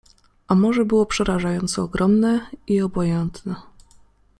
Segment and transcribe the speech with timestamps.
[0.47, 3.55] A morze było przerażająco ogromne i obojętne.